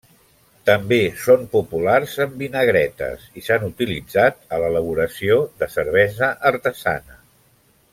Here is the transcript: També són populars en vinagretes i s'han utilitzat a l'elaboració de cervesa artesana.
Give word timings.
També 0.69 0.97
són 1.23 1.43
populars 1.51 2.15
en 2.25 2.33
vinagretes 2.39 3.29
i 3.41 3.45
s'han 3.49 3.67
utilitzat 3.69 4.43
a 4.59 4.63
l'elaboració 4.65 5.41
de 5.63 5.73
cervesa 5.79 6.35
artesana. 6.55 7.25